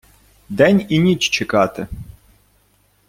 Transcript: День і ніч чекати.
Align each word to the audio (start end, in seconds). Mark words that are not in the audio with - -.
День 0.49 0.85
і 0.89 0.99
ніч 0.99 1.29
чекати. 1.29 1.87